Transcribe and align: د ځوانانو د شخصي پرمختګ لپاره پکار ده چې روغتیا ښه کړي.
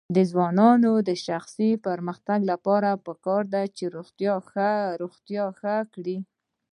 د 0.15 0.17
ځوانانو 0.31 0.91
د 1.07 1.09
شخصي 1.25 1.69
پرمختګ 1.87 2.39
لپاره 2.51 2.89
پکار 3.05 3.43
ده 3.53 3.63
چې 3.77 3.83
روغتیا 3.95 5.45
ښه 5.59 5.77
کړي. 5.93 6.17